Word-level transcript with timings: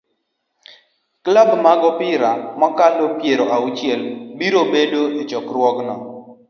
Klab 1.23 1.49
mag 1.65 1.81
opira 1.89 2.31
mokalo 2.59 3.05
piero 3.19 3.45
auchiel 3.55 4.01
biro 4.37 4.61
bedo 4.73 5.01
e 5.19 5.21
chokruogno 5.29 5.95